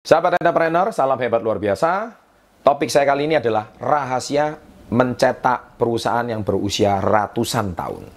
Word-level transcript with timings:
Sahabat 0.00 0.40
entrepreneur, 0.40 0.88
salam 0.96 1.20
hebat 1.20 1.44
luar 1.44 1.60
biasa. 1.60 2.16
Topik 2.64 2.88
saya 2.88 3.04
kali 3.04 3.28
ini 3.28 3.36
adalah 3.36 3.68
rahasia 3.76 4.56
mencetak 4.88 5.76
perusahaan 5.76 6.24
yang 6.24 6.40
berusia 6.40 7.04
ratusan 7.04 7.76
tahun. 7.76 8.08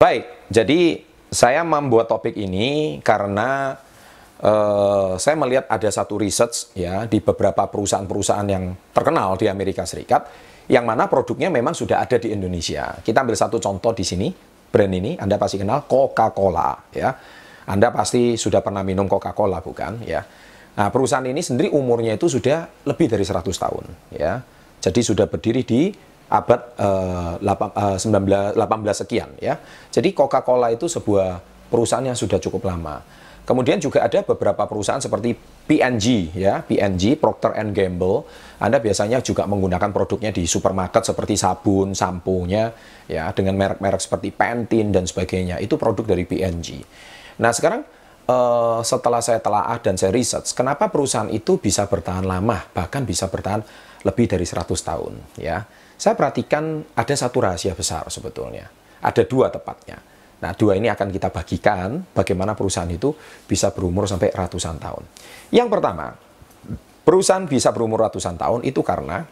Baik, 0.00 0.24
jadi 0.48 1.04
saya 1.28 1.68
membuat 1.68 2.08
topik 2.08 2.32
ini 2.32 3.04
karena 3.04 3.76
uh, 4.42 5.14
saya 5.16 5.36
melihat 5.38 5.64
ada 5.70 5.88
satu 5.88 6.20
research 6.20 6.76
ya 6.76 7.08
di 7.08 7.22
beberapa 7.22 7.64
perusahaan-perusahaan 7.70 8.48
yang 8.48 8.76
terkenal 8.92 9.38
di 9.40 9.46
Amerika 9.48 9.88
Serikat 9.88 10.28
yang 10.66 10.82
mana 10.82 11.06
produknya 11.06 11.46
memang 11.46 11.72
sudah 11.72 12.02
ada 12.02 12.18
di 12.18 12.34
Indonesia. 12.34 12.98
Kita 12.98 13.22
ambil 13.22 13.38
satu 13.38 13.62
contoh 13.62 13.94
di 13.94 14.02
sini, 14.02 14.28
brand 14.66 14.92
ini 14.92 15.14
Anda 15.14 15.38
pasti 15.38 15.62
kenal 15.62 15.86
Coca-Cola 15.86 16.90
ya. 16.90 17.14
Anda 17.66 17.90
pasti 17.90 18.34
sudah 18.38 18.62
pernah 18.62 18.82
minum 18.82 19.06
Coca-Cola 19.06 19.62
bukan 19.62 20.02
ya. 20.02 20.22
Nah, 20.76 20.92
perusahaan 20.92 21.24
ini 21.24 21.40
sendiri 21.40 21.72
umurnya 21.72 22.20
itu 22.20 22.28
sudah 22.28 22.68
lebih 22.84 23.08
dari 23.08 23.24
100 23.24 23.46
tahun 23.46 23.84
ya. 24.12 24.42
Jadi 24.82 25.00
sudah 25.00 25.26
berdiri 25.26 25.62
di 25.64 25.90
abad 26.26 26.60
uh, 26.82 27.38
8, 27.38 27.96
uh, 27.96 27.96
19, 27.96 28.58
18 28.58 29.02
sekian 29.06 29.30
ya. 29.38 29.56
Jadi 29.88 30.12
Coca-Cola 30.12 30.74
itu 30.74 30.90
sebuah 30.90 31.40
perusahaan 31.70 32.04
yang 32.04 32.18
sudah 32.18 32.42
cukup 32.42 32.66
lama. 32.66 33.02
Kemudian 33.46 33.78
juga 33.78 34.02
ada 34.02 34.26
beberapa 34.26 34.66
perusahaan 34.66 34.98
seperti 34.98 35.38
P&G 35.38 36.34
ya, 36.34 36.66
P&G 36.66 37.14
Procter 37.14 37.54
and 37.54 37.70
Gamble. 37.70 38.26
Anda 38.58 38.82
biasanya 38.82 39.22
juga 39.22 39.46
menggunakan 39.46 39.94
produknya 39.94 40.34
di 40.34 40.44
supermarket 40.50 41.06
seperti 41.06 41.38
sabun, 41.38 41.94
sampo-nya 41.94 42.74
ya 43.06 43.30
dengan 43.30 43.54
merek-merek 43.54 44.02
seperti 44.02 44.34
Pantene 44.34 44.90
dan 44.90 45.06
sebagainya. 45.06 45.62
Itu 45.62 45.78
produk 45.78 46.02
dari 46.10 46.26
P&G. 46.26 46.82
Nah, 47.38 47.54
sekarang 47.54 47.86
uh, 48.26 48.82
setelah 48.82 49.22
saya 49.22 49.38
telaah 49.38 49.78
dan 49.78 49.94
saya 49.94 50.10
research, 50.10 50.50
kenapa 50.58 50.90
perusahaan 50.90 51.30
itu 51.30 51.62
bisa 51.62 51.86
bertahan 51.86 52.26
lama, 52.26 52.66
bahkan 52.74 53.06
bisa 53.06 53.30
bertahan 53.30 53.62
lebih 54.02 54.26
dari 54.26 54.42
100 54.42 54.66
tahun 54.66 55.14
ya 55.38 55.62
saya 55.96 56.12
perhatikan 56.12 56.84
ada 56.92 57.14
satu 57.16 57.40
rahasia 57.40 57.72
besar 57.72 58.04
sebetulnya. 58.12 58.68
Ada 59.00 59.24
dua 59.24 59.48
tepatnya. 59.48 59.96
Nah, 60.36 60.52
dua 60.52 60.76
ini 60.76 60.92
akan 60.92 61.08
kita 61.08 61.32
bagikan 61.32 62.12
bagaimana 62.12 62.52
perusahaan 62.52 62.88
itu 62.92 63.12
bisa 63.48 63.72
berumur 63.72 64.04
sampai 64.04 64.28
ratusan 64.36 64.76
tahun. 64.76 65.04
Yang 65.48 65.68
pertama, 65.72 66.12
perusahaan 67.06 67.48
bisa 67.48 67.72
berumur 67.72 68.04
ratusan 68.04 68.36
tahun 68.36 68.60
itu 68.68 68.84
karena 68.84 69.24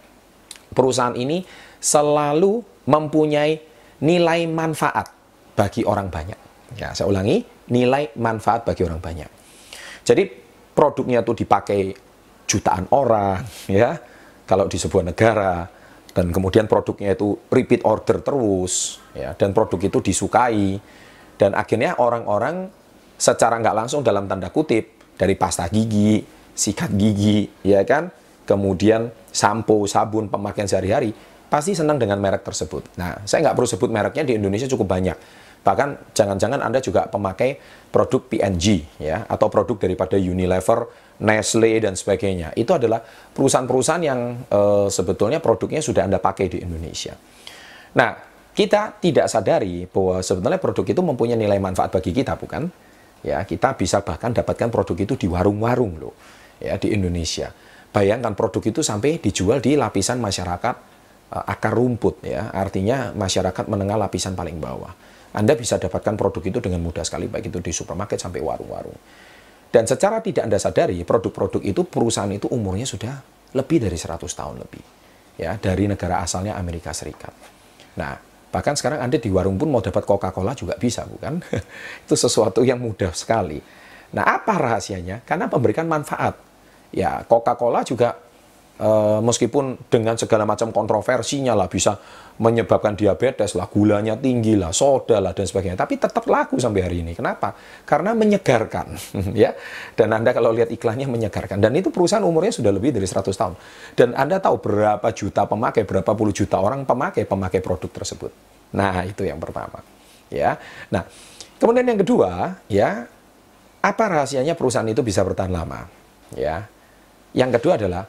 perusahaan 0.72 1.12
ini 1.12 1.44
selalu 1.76 2.64
mempunyai 2.88 3.60
nilai 4.00 4.48
manfaat 4.48 5.12
bagi 5.52 5.84
orang 5.84 6.08
banyak. 6.08 6.40
Ya, 6.80 6.96
saya 6.96 7.06
ulangi, 7.06 7.44
nilai 7.68 8.16
manfaat 8.16 8.64
bagi 8.64 8.82
orang 8.88 8.98
banyak. 8.98 9.30
Jadi 10.04 10.24
produknya 10.72 11.20
itu 11.20 11.32
dipakai 11.36 11.92
jutaan 12.48 12.88
orang, 12.90 13.44
ya. 13.68 13.96
Kalau 14.44 14.68
di 14.68 14.76
sebuah 14.76 15.04
negara, 15.08 15.64
dan 16.14 16.30
kemudian 16.30 16.70
produknya 16.70 17.18
itu 17.18 17.34
repeat 17.50 17.82
order 17.82 18.22
terus 18.22 19.02
ya. 19.12 19.34
Dan 19.34 19.50
produk 19.50 19.82
itu 19.82 19.98
disukai. 19.98 20.78
Dan 21.34 21.58
akhirnya 21.58 21.98
orang-orang 21.98 22.70
secara 23.18 23.58
nggak 23.58 23.74
langsung 23.74 24.06
dalam 24.06 24.30
tanda 24.30 24.54
kutip 24.54 25.18
dari 25.18 25.34
pasta 25.34 25.66
gigi 25.66 26.22
sikat 26.54 26.94
gigi 26.94 27.50
ya 27.66 27.82
kan? 27.82 28.14
Kemudian 28.46 29.10
sampo 29.34 29.82
sabun 29.90 30.30
pemakaian 30.30 30.70
sehari-hari 30.70 31.10
pasti 31.50 31.74
senang 31.74 31.98
dengan 31.98 32.22
merek 32.22 32.46
tersebut. 32.46 32.94
Nah 32.94 33.18
saya 33.26 33.50
nggak 33.50 33.56
perlu 33.58 33.66
sebut 33.66 33.90
mereknya 33.90 34.22
di 34.22 34.38
Indonesia 34.38 34.70
cukup 34.70 34.86
banyak 34.86 35.18
bahkan 35.64 35.96
jangan-jangan 36.12 36.60
anda 36.60 36.78
juga 36.78 37.08
pemakai 37.08 37.56
produk 37.88 38.22
P&G 38.28 38.66
ya 39.00 39.24
atau 39.24 39.48
produk 39.48 39.80
daripada 39.80 40.20
Unilever 40.20 40.86
Nestle 41.22 41.78
dan 41.78 41.94
sebagainya. 41.94 42.50
Itu 42.58 42.74
adalah 42.74 42.98
perusahaan-perusahaan 43.06 44.02
yang 44.02 44.20
e, 44.50 44.90
sebetulnya 44.90 45.38
produknya 45.38 45.78
sudah 45.78 46.10
Anda 46.10 46.18
pakai 46.18 46.50
di 46.50 46.58
Indonesia. 46.58 47.14
Nah, 47.94 48.10
kita 48.50 48.98
tidak 48.98 49.30
sadari 49.30 49.86
bahwa 49.86 50.18
sebetulnya 50.26 50.58
produk 50.58 50.82
itu 50.82 51.00
mempunyai 51.06 51.38
nilai 51.38 51.62
manfaat 51.62 51.94
bagi 51.94 52.10
kita, 52.10 52.34
bukan? 52.34 52.66
Ya, 53.22 53.46
kita 53.46 53.78
bisa 53.78 54.02
bahkan 54.02 54.34
dapatkan 54.34 54.74
produk 54.74 54.96
itu 54.98 55.14
di 55.14 55.26
warung-warung 55.30 56.02
loh, 56.02 56.14
ya 56.58 56.74
di 56.82 56.90
Indonesia. 56.90 57.54
Bayangkan 57.94 58.34
produk 58.34 58.74
itu 58.74 58.82
sampai 58.82 59.22
dijual 59.22 59.62
di 59.62 59.78
lapisan 59.78 60.18
masyarakat 60.18 60.74
e, 61.30 61.38
akar 61.46 61.78
rumput 61.78 62.26
ya, 62.26 62.50
artinya 62.50 63.14
masyarakat 63.14 63.70
menengah 63.70 64.02
lapisan 64.02 64.34
paling 64.34 64.58
bawah. 64.58 64.90
Anda 65.34 65.58
bisa 65.58 65.82
dapatkan 65.82 66.14
produk 66.14 66.42
itu 66.46 66.58
dengan 66.62 66.78
mudah 66.78 67.02
sekali 67.02 67.26
baik 67.26 67.50
itu 67.50 67.58
di 67.58 67.72
supermarket 67.74 68.22
sampai 68.22 68.38
warung-warung. 68.38 68.96
Dan 69.74 69.90
secara 69.90 70.22
tidak 70.22 70.46
Anda 70.46 70.62
sadari, 70.62 71.02
produk-produk 71.02 71.58
itu 71.66 71.82
perusahaan 71.82 72.30
itu 72.30 72.46
umurnya 72.46 72.86
sudah 72.86 73.18
lebih 73.58 73.82
dari 73.82 73.98
100 73.98 74.22
tahun 74.22 74.62
lebih. 74.62 74.84
Ya, 75.34 75.58
dari 75.58 75.90
negara 75.90 76.22
asalnya 76.22 76.54
Amerika 76.54 76.94
Serikat. 76.94 77.34
Nah, 77.98 78.14
bahkan 78.54 78.78
sekarang 78.78 79.02
Anda 79.02 79.18
di 79.18 79.26
warung 79.34 79.58
pun 79.58 79.66
mau 79.74 79.82
dapat 79.82 80.06
Coca-Cola 80.06 80.54
juga 80.54 80.78
bisa, 80.78 81.02
bukan? 81.02 81.42
itu 82.06 82.14
sesuatu 82.14 82.62
yang 82.62 82.78
mudah 82.78 83.10
sekali. 83.10 83.58
Nah, 84.14 84.22
apa 84.22 84.54
rahasianya? 84.54 85.26
Karena 85.26 85.50
memberikan 85.50 85.90
manfaat. 85.90 86.38
Ya, 86.94 87.26
Coca-Cola 87.26 87.82
juga 87.82 88.14
Uh, 88.74 89.22
meskipun 89.22 89.78
dengan 89.86 90.18
segala 90.18 90.42
macam 90.42 90.74
kontroversinya 90.74 91.54
lah 91.54 91.70
bisa 91.70 91.94
menyebabkan 92.42 92.98
diabetes 92.98 93.54
lah, 93.54 93.70
gulanya 93.70 94.18
tinggi 94.18 94.58
lah, 94.58 94.74
soda 94.74 95.22
lah 95.22 95.30
dan 95.30 95.46
sebagainya, 95.46 95.78
tapi 95.78 95.94
tetap 95.94 96.26
laku 96.26 96.58
sampai 96.58 96.82
hari 96.82 97.06
ini. 97.06 97.14
Kenapa? 97.14 97.54
Karena 97.86 98.10
menyegarkan, 98.18 98.98
ya. 99.46 99.54
Dan 99.94 100.10
Anda 100.10 100.34
kalau 100.34 100.50
lihat 100.50 100.74
iklannya 100.74 101.06
menyegarkan. 101.06 101.62
Dan 101.62 101.70
itu 101.78 101.94
perusahaan 101.94 102.26
umurnya 102.26 102.50
sudah 102.50 102.74
lebih 102.74 102.90
dari 102.90 103.06
100 103.06 103.30
tahun. 103.30 103.54
Dan 103.94 104.08
Anda 104.18 104.42
tahu 104.42 104.58
berapa 104.58 105.06
juta 105.14 105.46
pemakai, 105.46 105.86
berapa 105.86 106.10
puluh 106.10 106.34
juta 106.34 106.58
orang 106.58 106.82
pemakai 106.82 107.22
pemakai 107.22 107.62
produk 107.62 108.02
tersebut. 108.02 108.34
Nah, 108.74 109.06
itu 109.06 109.22
yang 109.22 109.38
pertama. 109.38 109.86
Ya. 110.34 110.58
Nah, 110.90 111.06
kemudian 111.62 111.86
yang 111.86 112.02
kedua, 112.02 112.58
ya, 112.66 113.06
apa 113.78 114.04
rahasianya 114.10 114.58
perusahaan 114.58 114.88
itu 114.90 115.06
bisa 115.06 115.22
bertahan 115.22 115.54
lama? 115.54 115.86
Ya. 116.34 116.66
Yang 117.30 117.62
kedua 117.62 117.78
adalah 117.78 118.02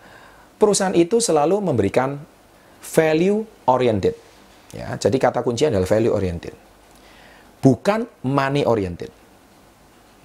perusahaan 0.55 0.95
itu 0.95 1.19
selalu 1.19 1.61
memberikan 1.61 2.19
value 2.81 3.43
oriented. 3.67 4.15
Ya, 4.75 4.95
jadi 4.99 5.15
kata 5.15 5.39
kunci 5.41 5.67
adalah 5.67 5.87
value 5.87 6.11
oriented. 6.11 6.55
Bukan 7.63 8.27
money 8.27 8.67
oriented. 8.67 9.09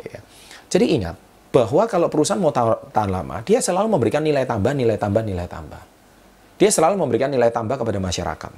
Ya. 0.02 0.20
Jadi 0.70 0.86
ingat 0.98 1.16
bahwa 1.50 1.86
kalau 1.90 2.06
perusahaan 2.06 2.38
mau 2.38 2.54
tahan 2.54 3.10
lama, 3.10 3.42
dia 3.42 3.58
selalu 3.58 3.90
memberikan 3.90 4.22
nilai 4.22 4.46
tambah, 4.46 4.70
nilai 4.70 4.98
tambah, 4.98 5.22
nilai 5.22 5.46
tambah. 5.50 5.82
Dia 6.60 6.70
selalu 6.70 7.00
memberikan 7.00 7.32
nilai 7.32 7.48
tambah 7.48 7.80
kepada 7.80 7.98
masyarakat. 7.98 8.52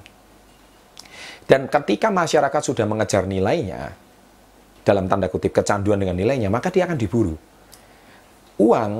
Dan 1.46 1.70
ketika 1.70 2.10
masyarakat 2.10 2.62
sudah 2.62 2.86
mengejar 2.86 3.24
nilainya, 3.26 3.94
dalam 4.82 5.06
tanda 5.06 5.30
kutip 5.30 5.54
kecanduan 5.54 6.02
dengan 6.02 6.18
nilainya, 6.18 6.50
maka 6.50 6.68
dia 6.74 6.90
akan 6.90 6.98
diburu. 6.98 7.38
Uang 8.58 8.92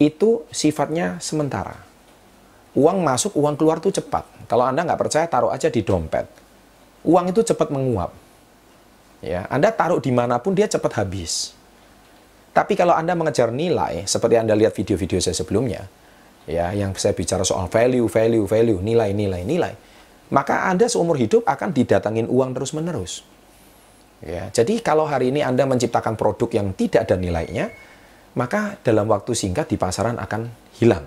itu 0.00 0.48
sifatnya 0.48 1.20
sementara. 1.20 1.76
Uang 2.72 3.04
masuk, 3.04 3.36
uang 3.36 3.54
keluar 3.60 3.84
itu 3.84 3.92
cepat. 3.92 4.24
Kalau 4.48 4.64
Anda 4.64 4.88
nggak 4.88 4.96
percaya, 4.96 5.28
taruh 5.28 5.52
aja 5.52 5.68
di 5.68 5.84
dompet. 5.84 6.24
Uang 7.04 7.28
itu 7.28 7.44
cepat 7.44 7.68
menguap. 7.68 8.10
Ya, 9.20 9.44
Anda 9.52 9.68
taruh 9.68 10.00
di 10.00 10.08
mana 10.08 10.40
pun 10.40 10.56
dia 10.56 10.64
cepat 10.64 11.04
habis. 11.04 11.52
Tapi 12.56 12.74
kalau 12.74 12.96
Anda 12.96 13.12
mengejar 13.12 13.52
nilai, 13.52 14.08
seperti 14.08 14.40
Anda 14.40 14.56
lihat 14.56 14.72
video-video 14.72 15.20
saya 15.20 15.36
sebelumnya, 15.36 15.86
ya, 16.48 16.72
yang 16.72 16.96
saya 16.96 17.12
bicara 17.12 17.44
soal 17.44 17.68
value, 17.68 18.08
value, 18.08 18.48
value, 18.48 18.80
nilai, 18.80 19.12
nilai, 19.12 19.44
nilai, 19.44 19.72
maka 20.32 20.66
Anda 20.66 20.88
seumur 20.88 21.20
hidup 21.20 21.44
akan 21.44 21.76
didatangin 21.76 22.26
uang 22.26 22.56
terus-menerus. 22.56 23.22
Ya, 24.24 24.48
jadi 24.50 24.80
kalau 24.80 25.04
hari 25.04 25.30
ini 25.30 25.44
Anda 25.44 25.68
menciptakan 25.68 26.16
produk 26.16 26.48
yang 26.50 26.72
tidak 26.74 27.06
ada 27.06 27.16
nilainya, 27.20 27.70
maka 28.34 28.78
dalam 28.82 29.10
waktu 29.10 29.34
singkat 29.34 29.70
di 29.70 29.76
pasaran 29.80 30.18
akan 30.20 30.50
hilang. 30.78 31.06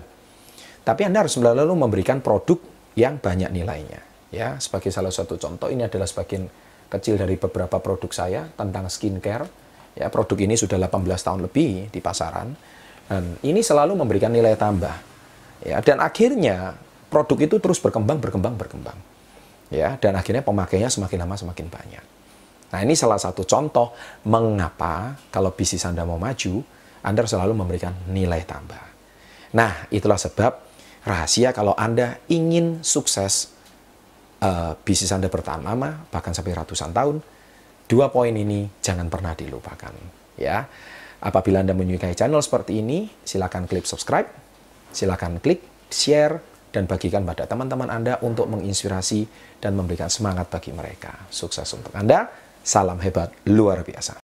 Tapi 0.84 1.00
Anda 1.08 1.24
harus 1.24 1.40
selalu 1.40 1.72
memberikan 1.72 2.20
produk 2.20 2.60
yang 2.94 3.16
banyak 3.16 3.48
nilainya. 3.48 4.00
Ya, 4.34 4.58
sebagai 4.58 4.90
salah 4.90 5.14
satu 5.14 5.38
contoh 5.38 5.70
ini 5.70 5.86
adalah 5.86 6.04
sebagian 6.04 6.50
kecil 6.90 7.16
dari 7.16 7.38
beberapa 7.38 7.78
produk 7.80 8.10
saya 8.10 8.44
tentang 8.52 8.90
skincare. 8.90 9.46
Ya, 9.94 10.10
produk 10.10 10.36
ini 10.42 10.58
sudah 10.58 10.76
18 10.76 11.06
tahun 11.22 11.40
lebih 11.46 11.88
di 11.94 12.00
pasaran 12.02 12.52
dan 13.06 13.38
ini 13.46 13.62
selalu 13.62 13.94
memberikan 13.94 14.32
nilai 14.34 14.58
tambah. 14.58 14.96
Ya, 15.64 15.80
dan 15.80 16.02
akhirnya 16.02 16.76
produk 17.08 17.38
itu 17.46 17.56
terus 17.62 17.78
berkembang, 17.78 18.18
berkembang, 18.18 18.58
berkembang. 18.58 18.98
Ya, 19.72 19.96
dan 19.96 20.18
akhirnya 20.18 20.44
pemakainya 20.44 20.90
semakin 20.90 21.24
lama 21.24 21.38
semakin 21.38 21.66
banyak. 21.70 22.04
Nah, 22.74 22.82
ini 22.82 22.98
salah 22.98 23.22
satu 23.22 23.46
contoh 23.46 23.94
mengapa 24.26 25.14
kalau 25.30 25.54
bisnis 25.54 25.86
Anda 25.86 26.02
mau 26.02 26.18
maju, 26.18 26.58
anda 27.04 27.28
selalu 27.28 27.52
memberikan 27.52 27.92
nilai 28.08 28.48
tambah. 28.48 28.80
Nah, 29.54 29.86
itulah 29.92 30.16
sebab 30.16 30.56
rahasia 31.04 31.52
kalau 31.52 31.76
Anda 31.76 32.18
ingin 32.32 32.80
sukses 32.80 33.52
uh, 34.40 34.74
bisnis 34.82 35.12
Anda 35.12 35.28
pertama, 35.28 36.08
bahkan 36.08 36.32
sampai 36.32 36.56
ratusan 36.56 36.90
tahun, 36.96 37.20
dua 37.86 38.08
poin 38.08 38.32
ini 38.32 38.66
jangan 38.80 39.12
pernah 39.12 39.36
dilupakan. 39.36 39.92
Ya, 40.40 40.66
apabila 41.20 41.60
Anda 41.60 41.76
menyukai 41.76 42.16
channel 42.16 42.40
seperti 42.40 42.80
ini, 42.80 43.06
silakan 43.22 43.68
klik 43.68 43.84
subscribe, 43.84 44.26
silakan 44.90 45.38
klik 45.38 45.62
share, 45.92 46.40
dan 46.74 46.90
bagikan 46.90 47.22
pada 47.22 47.46
teman-teman 47.46 47.86
Anda 47.86 48.18
untuk 48.26 48.50
menginspirasi 48.50 49.30
dan 49.62 49.78
memberikan 49.78 50.10
semangat 50.10 50.50
bagi 50.50 50.74
mereka. 50.74 51.14
Sukses 51.30 51.70
untuk 51.70 51.94
Anda, 51.94 52.26
salam 52.66 52.98
hebat 52.98 53.30
luar 53.46 53.86
biasa. 53.86 54.18